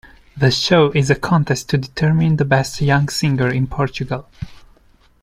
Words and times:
The 0.35 0.49
show 0.49 0.89
is 0.93 1.11
a 1.11 1.15
contest 1.15 1.69
to 1.69 1.77
determine 1.77 2.37
the 2.37 2.43
best 2.43 2.81
young 2.81 3.07
singer 3.07 3.51
in 3.51 3.67
Portugal. 3.67 4.27